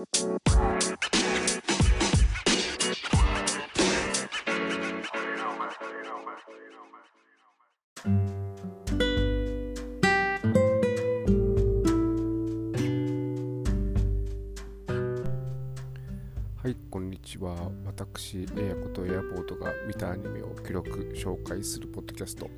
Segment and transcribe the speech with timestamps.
[0.00, 0.06] は
[16.64, 17.70] い、こんにちは。
[17.84, 22.48] 私、エアコとエアポートが見たアニメを記録、紹介するポッドキャスト、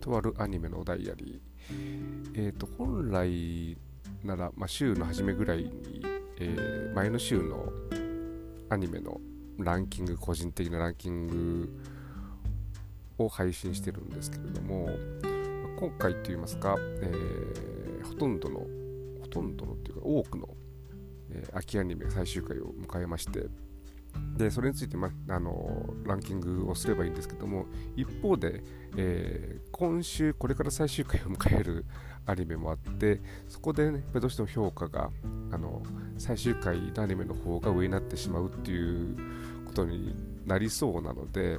[0.00, 2.46] とあるアニメのダイアリー。
[2.46, 3.76] えっ、と、本来
[4.24, 6.07] なら、まあ、週の初めぐらいに、
[6.40, 7.72] えー前の週の
[8.70, 9.20] アニメの
[9.58, 11.68] ランキング、個人的なランキング
[13.18, 14.88] を配信してるんですけれども、
[15.78, 18.60] 今回といいますか、えーほとんどの、
[19.20, 20.48] ほとんどのっていうか、多くの
[21.30, 23.46] えー秋アニメ最終回を迎えまして
[24.36, 27.66] でそれについて、まあのランキングをすればいいんですけども
[27.96, 28.62] 一方で、
[28.96, 31.84] えー今週これから最終回を迎える
[32.26, 35.10] アニメもあってそこで、ね、どうしても評価が
[35.52, 35.82] あの
[36.18, 39.16] 最終回のアニメの方が上になってしまうっていう
[39.66, 40.16] ことに
[40.46, 41.58] なりそうなので、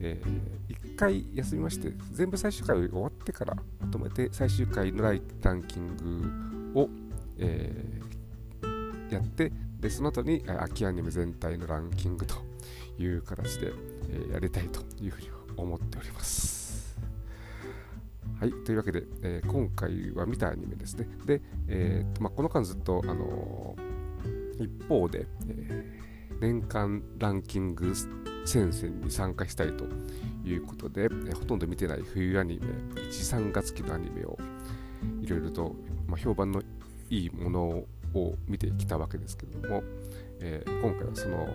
[0.00, 5.96] えー一回休みまして全部最終回終わってからまとめて最終回のライランキン
[6.72, 6.88] グを、
[7.38, 8.14] えー
[9.10, 9.52] やって
[9.84, 12.36] でその後に秋アニメ全体のランキングと
[12.98, 13.70] いう形で、
[14.08, 16.96] えやりたいというふうに思っております。
[18.40, 21.06] はい、というわけで、えー今回は見たアニメですね。
[21.26, 27.92] で、えーとまあ、この間ずっと、あのー一方で、えー年間ランキング
[28.46, 29.84] 戦線に参加したいと
[30.46, 32.66] いうことで、えーほとんど見てない冬アニメ、
[33.02, 34.38] 1、3月期のアニメを
[35.20, 36.62] いろいろと、まあ、評判の
[37.10, 39.82] いいものをを見てきたわけですけども、
[40.40, 41.46] えー今回はその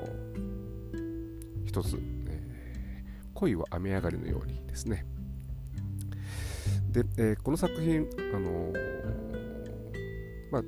[1.65, 2.49] 一つ、えー
[3.33, 5.05] 恋は雨上がりのようにですね。
[6.91, 8.73] で、えーこの作品、あの
[10.51, 10.63] まあ、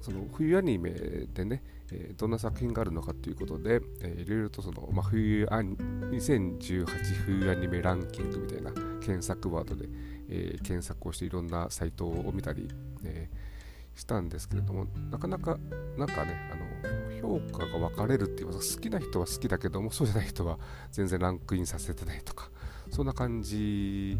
[0.00, 1.62] その冬アニメでね、
[1.92, 6.86] えーどんな作品があるのかということで、えーいろいろとその、まあ、冬アニ2018
[7.26, 9.88] 冬アニメランキングみたいな検索ワードで、
[10.28, 12.68] えー検索をしていろんなサイトを見たり、
[13.04, 13.52] えー
[13.94, 15.58] したんですけれども、なかなか、
[15.96, 20.58] なんかね、あの評価が分かれるっていうか、好きな人は好きだけども、そうじゃない人は
[20.90, 22.50] 全然ランクインさせてないとか、
[22.90, 24.16] そんな感じ、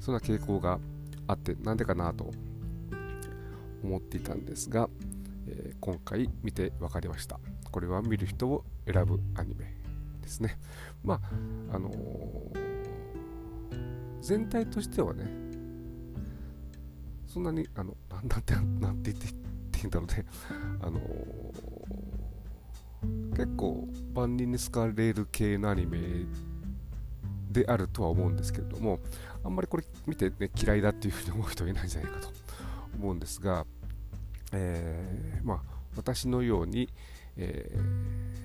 [0.00, 0.78] そんな傾向が
[1.26, 2.30] あって、なんでかなと
[3.82, 4.88] 思っていたんですが、
[5.48, 7.38] えー今回見て分かりました。
[7.70, 9.74] これは見る人を選ぶアニメ
[10.22, 10.58] ですね。
[11.04, 11.20] ま
[11.70, 12.76] あ、あのー
[14.20, 15.24] 全体としてはね、
[17.28, 19.34] そんなに、あの、なんなんて、なんて言って言っ
[19.70, 20.26] ていいんだろうね、
[20.80, 21.76] あのー
[23.36, 25.98] 結構万人に好かれる系のアニメ
[27.50, 28.98] であるとは思うんですけれども、
[29.44, 32.28] あんまりこれ見て、ね、嫌いだっていうふうに思う人はいないんじゃないかと
[32.98, 33.66] 思うんですが、
[34.52, 35.60] えーまあ、
[35.96, 36.88] 私のように、
[37.36, 38.36] えー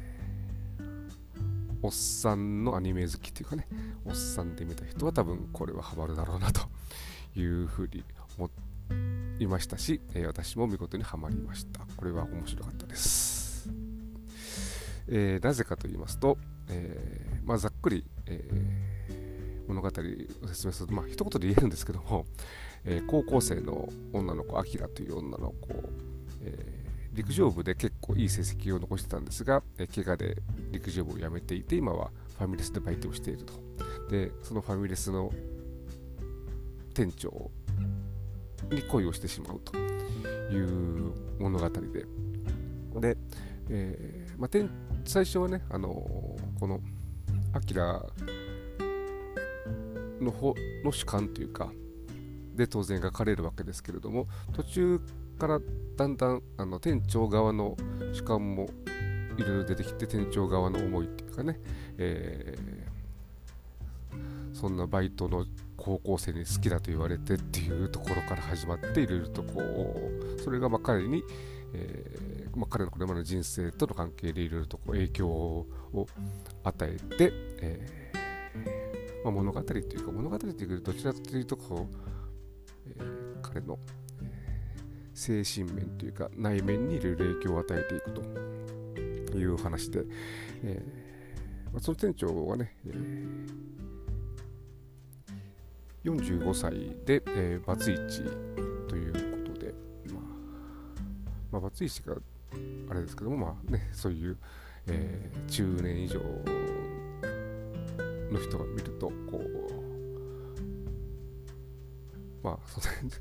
[1.84, 3.68] おっさんのアニメ好きというかね、
[4.06, 6.62] おっさんで見た人は多分これはハマるだろうなと
[7.36, 8.04] いうふうに
[8.38, 8.50] 思っ
[9.42, 11.80] いましたし、えー私も見事にはまりました。
[11.98, 13.70] これは面白かったです。
[15.08, 16.38] えーなぜかと言いますと、
[16.70, 19.92] えーまあ、ざっくり、えー物語を
[20.50, 22.26] 説明すると、まあ一言で言えるんですけども、
[22.86, 25.70] えー高校生の女の子、アキラという女の子、
[26.42, 26.82] えー
[27.14, 30.38] 陸上部で結構いい成績を残してたんですが、えー怪我で
[30.72, 33.54] 陸上部を辞めていて、今はファミレスでバイトをしていると。
[34.12, 35.32] で、そのファミレスの
[36.94, 37.50] 店長
[38.70, 39.78] に恋をしてしまうと
[40.54, 42.06] いう物語で。
[43.00, 43.18] で、
[43.70, 44.70] えーまあ、
[45.06, 46.80] 最初はね、あのーこの
[47.54, 48.06] アキラ
[50.22, 51.72] の方の主観というか、
[52.56, 55.02] で当然描かれるわけですけれども、途中
[55.40, 55.60] から
[55.98, 57.76] だんだんあの店長側の
[58.14, 58.70] 主観も
[59.38, 61.60] いろいろ出てきて、店長側の思いっていうかね、
[61.98, 62.92] えー
[64.54, 65.46] そんなバイトの
[65.82, 71.24] 高校生に好きだと言われてっていうところから始まっていろいろとこうそれがま彼に、
[71.74, 75.66] えーまあ、彼のこれまでの人生との関係でいろいろとこう影響を
[76.64, 81.96] 与えて、えーまあ、物語というか物語というかどちらかというとこう、
[83.00, 83.80] えー彼の、
[85.16, 88.12] 精神面というか内面にいろいろ影響を与えていく
[89.32, 90.04] という話で、
[90.64, 90.82] え
[91.74, 93.61] まあ、その店長はね、えー
[96.04, 96.74] 45歳
[97.06, 98.24] で、えーバツイチ
[98.88, 99.74] ということで、
[100.12, 100.24] まあ、
[101.52, 102.16] まあ、バツイチが
[102.90, 104.38] あれですけども、まあね、そういう、
[104.88, 106.20] えー中年以上
[108.32, 109.72] の人が見ると、こう、
[112.44, 113.12] まあ、その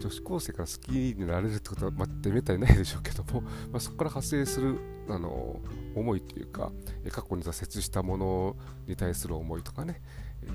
[0.00, 4.78] 女子高生から好きになれるってことは、まあ、めったにないでしょうけども、まあ、そこから派生する
[5.08, 5.60] あの
[5.94, 6.72] 思いというか、
[7.10, 8.56] 過去に挫折したもの
[8.86, 10.00] に対する思いとかね、
[10.42, 10.50] えー、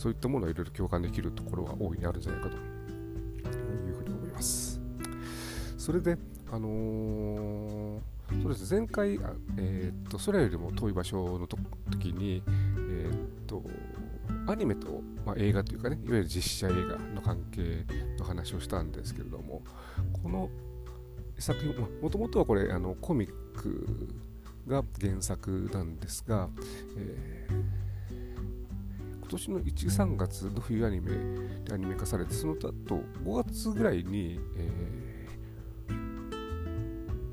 [0.00, 4.80] そういったものをいろいろ共感できるところが大いにあるんじゃないかというふうに思います。
[5.76, 6.16] それで、
[6.50, 9.20] あのー、そうです前回、
[9.58, 13.62] えー、っと空よりも遠い場所の時に、えー、っと
[14.46, 17.84] アニメと、まあ、映画というかねいわゆる実写映画の関係
[18.18, 19.60] の話をしたんですけれども
[20.22, 20.48] この
[21.38, 24.08] 作品もともとはこれあのコミック
[24.66, 26.48] が原作なんですが、
[26.96, 27.79] えー、
[29.30, 31.12] 年の1、3月の冬アニメ
[31.64, 32.72] でアニメ化されてその後
[33.24, 34.70] 5月ぐらいに、え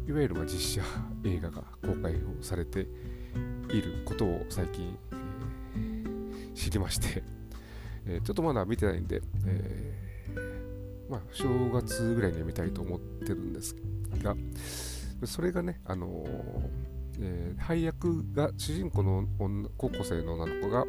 [0.06, 0.82] ー、いわゆるま実写
[1.24, 2.82] 映画が公開をされて
[3.72, 4.98] いることを最近
[6.54, 7.24] 知りまして、
[8.06, 13.76] えー、ちょっとまだ見てないんで、えー、まあ、正月ぐらいには見たいと思ってるんです
[14.22, 14.36] が、
[15.26, 20.86] それがね、あのー、えー、配役が主人公の女高校生の女の子が、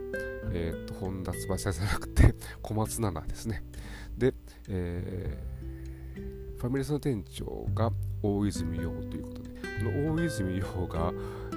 [0.52, 3.64] えーと、本田翼じゃなくて 小松菜奈ですね。
[4.16, 4.34] で、
[4.68, 7.92] えー、ファミレスの店長が
[8.22, 11.12] 大泉洋ということで、この大泉洋が、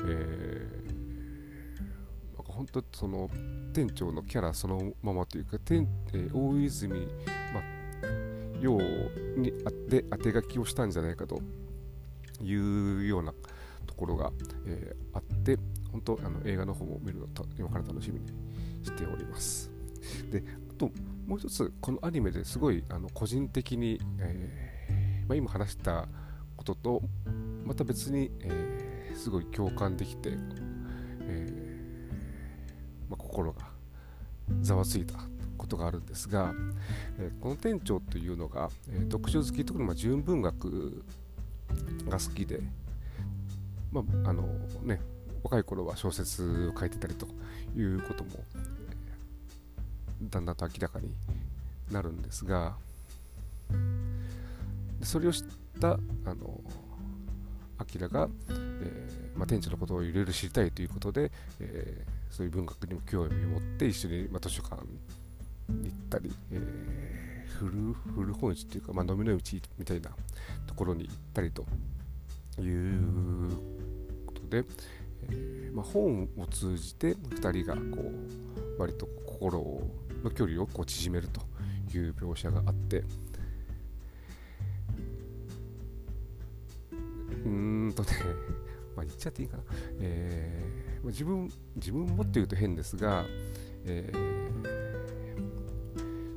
[0.08, 0.82] えー
[2.52, 3.30] 本当その
[3.74, 7.08] 店長のキャラそのままというか店、えー、大泉、
[7.54, 7.64] まあ、
[8.62, 8.78] 陽
[9.38, 11.42] にあで当て書きをしたんじゃないかと
[12.42, 13.34] いうような
[14.02, 14.32] ころが、
[14.66, 15.60] えー、あって
[15.92, 18.28] 本当あの映画の方も見るのと今から楽しみに
[18.84, 19.70] しております。
[20.32, 20.90] であと
[21.28, 26.08] もう一つこのアニメですごいあの個人的に、えー、まあ、今話した
[26.58, 27.02] ことと
[27.64, 30.32] また別に、えー、すごい共感できて、
[31.22, 32.08] え
[33.08, 33.62] まあ、心が
[34.62, 35.20] ざわついた
[35.58, 36.52] ことがあるんですが、
[37.20, 41.04] えー、この店長というのが、えー、読書好き特にまあ純文学
[42.10, 42.62] が好きで、
[43.92, 44.44] まああの
[44.84, 45.00] ね、
[45.44, 47.28] 若い頃は小説を書いてたりと
[47.76, 48.32] いうことも、
[50.24, 51.10] だんだんと明らかに
[51.92, 52.76] なるんですが
[55.02, 55.44] それを知っ
[55.80, 55.98] たあ
[56.36, 56.62] の
[57.80, 64.82] アキラが、えーまあ、店長のことをいろいろ知りたいということで、えーそういう文学にも興味を持って一緒に、まあ、図書館
[65.70, 70.10] に行ったり、えー、古古本市っていうか、まあ、飲みの市みたいな
[70.66, 71.66] ところに行ったりと
[72.62, 73.52] いう
[74.52, 74.66] で、
[75.30, 78.12] えーまあ、本を通じて2人がこ
[78.78, 79.82] う割と心
[80.24, 81.42] の距離をこう縮めると
[81.98, 83.04] いう描写があって
[87.46, 88.10] うんとね
[88.94, 89.64] まあ、言っちゃっていいかな、
[90.02, 93.24] えー、まあ、自分自分もって言うと変ですが、
[93.86, 94.70] えー、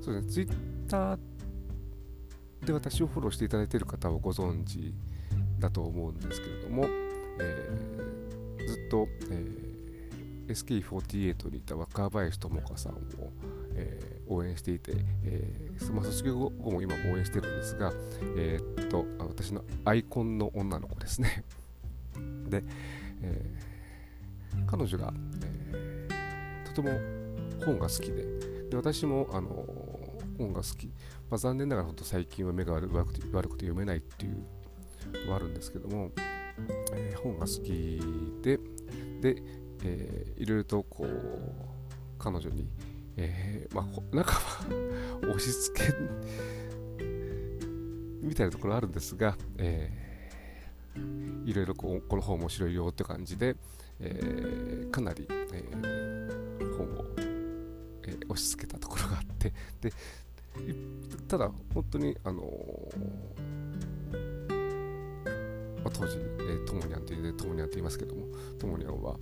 [0.00, 0.50] そうですね、ツイッ
[0.86, 1.18] ター
[2.64, 4.94] で私をフォローしていただいている方はご存知
[5.58, 6.86] だと思うんですけれども、
[8.94, 12.98] と、えー、SK48 にいた若林智香さんを、
[13.74, 14.92] えー、応援していて、
[15.24, 17.92] えー、まあ、卒業後も今も応援してるんですが、
[18.36, 21.44] えー、っと私のアイコンの女の子ですね。
[22.48, 22.62] で、
[23.22, 25.12] えー、彼女が、
[25.42, 27.00] えー、とても
[27.64, 28.24] 本が好きで
[28.70, 29.66] で私も、あの
[30.38, 30.86] 本が好き、
[31.30, 36.12] まあ、残念ながら本当最近は目が悪くて悪くて読めないっていうのはあるんですけども、
[36.92, 38.00] えー、本が好き
[38.42, 38.58] で
[39.20, 39.42] で、
[39.84, 41.08] えー、いろいろとこう
[42.18, 42.68] 彼女に、
[43.16, 44.40] えー、まあ、中は
[45.22, 45.92] 押し付け
[48.22, 50.04] みたいなところあるんですが、えー
[51.44, 53.56] いろいろこうこの本面白いよって感じで、
[54.00, 57.04] えー、かなり、えー、本を、
[58.06, 59.92] えー、押し付けたところがあってで
[61.28, 62.42] ただ本当にあの
[65.84, 66.16] まあ、当時、
[66.74, 68.26] えー、トモニャンというトモニャンと言いますけども
[68.58, 69.16] トモニャンは、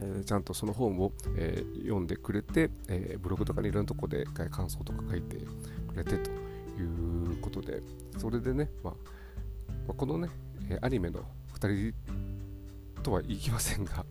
[0.00, 5.36] えー、ちゃんとその本を、えー、読んでくれて、えー、ブログとかにいろんなとこで感想とか書いて
[5.88, 7.82] くれてということで
[8.18, 8.94] それでね、まあ、
[9.88, 10.28] まあ、このね
[10.80, 11.24] アニメの
[11.58, 14.04] 2人とは言いませんが、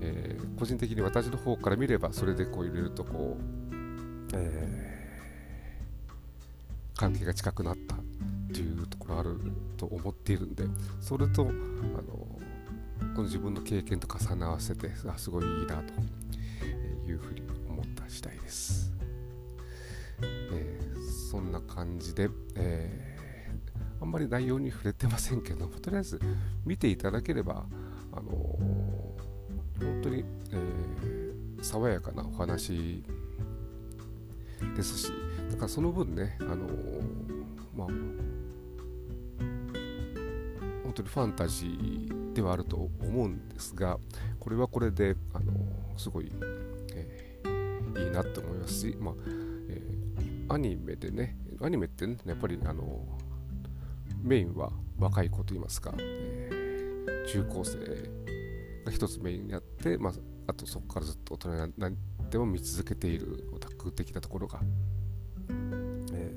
[0.00, 3.74] えー、個人的に私の方から見ればそれでこういろいろとこう、
[4.34, 7.96] えー、関係が近くなった
[8.52, 9.40] っていうところある
[9.78, 10.64] と思っているんで
[11.00, 12.38] それとあのこ
[13.16, 15.94] の自分の経験と重ね合わせてあすごいいいなと
[17.10, 18.92] いうふうに思った次第です、
[20.20, 23.12] えー、そんな感じで、えー
[24.00, 26.20] あんまり内容に触れてませんけどもとりあえず
[26.66, 27.64] 見ていただければ
[28.12, 33.04] あのー、本当に、えー、爽やかなお話
[34.74, 35.12] ですし
[35.52, 36.66] だからその分ね、あの
[37.76, 37.88] まあ、
[40.92, 43.98] 本当にファンタジーではあると思うんですが、
[44.38, 45.54] これはこれで、あの
[45.96, 46.30] すごい、
[46.94, 49.14] えー、いいなって思いますし、まあ
[49.70, 53.06] えー、アニメでね、アニメってね、やっぱり、あの
[54.22, 57.78] メインは若い子といいますか、えー、中高生
[58.84, 60.12] が一つメインにあって、まあ、
[60.48, 61.92] あとそこからずっと大人になっ
[62.28, 64.60] ても見続けているオタク的なところが、
[66.12, 66.36] え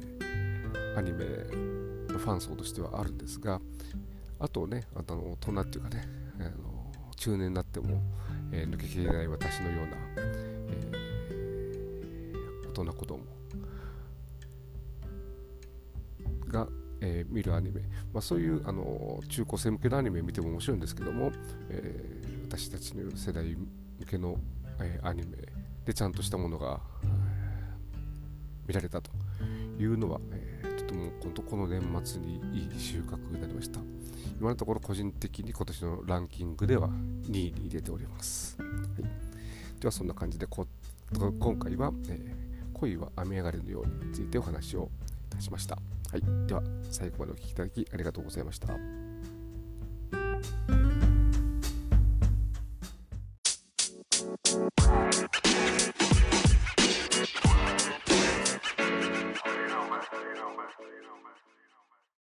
[0.96, 1.26] ー、アニメ
[2.14, 3.60] のファン層としてはあるんですが
[4.40, 6.08] あとねあの大人っていうかね
[6.40, 6.50] あの
[7.16, 8.02] 中年になっても、
[8.52, 13.20] えー、抜けきれない私のような、えー、大人子供。
[16.48, 16.68] が、
[17.02, 17.82] えー、見るアニメ、
[18.14, 21.32] まあ、そういうあの中高生向けのアニメ見ても面白いんですけども、
[21.70, 23.68] えー、私たちの世代向
[24.10, 24.38] けの、
[24.80, 25.38] えー、アニメ
[25.86, 26.80] でちゃんとしたものが、
[28.68, 29.12] 見られたと
[29.80, 33.80] いうのは、えー、とても本当この年末にいい収穫になりました。
[34.40, 40.68] 今のところ個人的に今年のランキングでは2位に入れております、はい、ではそんな感じでこ
[41.40, 44.90] 今回は、えー、恋は雨上がりのようについてお話を
[45.32, 45.78] いたしました、
[46.12, 49.05] はい、では最後までお聴きいただきありがとうございました。